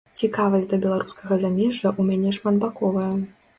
[0.19, 3.11] Цікавасць да беларускага замежжа ў мяне шматбаковая.